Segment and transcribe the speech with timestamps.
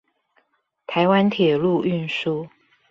[0.87, 2.49] 台灣鐵路運輸